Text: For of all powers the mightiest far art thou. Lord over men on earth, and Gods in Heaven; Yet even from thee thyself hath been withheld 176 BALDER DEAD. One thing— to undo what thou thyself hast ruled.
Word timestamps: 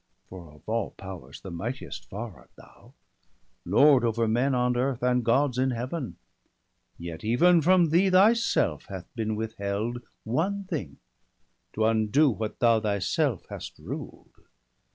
For 0.29 0.51
of 0.55 0.63
all 0.67 0.95
powers 0.97 1.41
the 1.41 1.51
mightiest 1.51 2.09
far 2.09 2.35
art 2.35 2.49
thou. 2.57 2.93
Lord 3.65 4.03
over 4.03 4.27
men 4.27 4.55
on 4.55 4.75
earth, 4.75 5.03
and 5.03 5.23
Gods 5.23 5.59
in 5.59 5.69
Heaven; 5.69 6.17
Yet 6.97 7.23
even 7.23 7.61
from 7.61 7.89
thee 7.91 8.09
thyself 8.09 8.85
hath 8.87 9.13
been 9.13 9.35
withheld 9.35 9.99
176 10.23 10.79
BALDER 10.97 10.97
DEAD. 10.97 10.97
One 10.97 10.97
thing— 10.97 10.97
to 11.73 11.85
undo 11.85 12.31
what 12.31 12.57
thou 12.57 12.79
thyself 12.79 13.45
hast 13.51 13.77
ruled. 13.77 14.31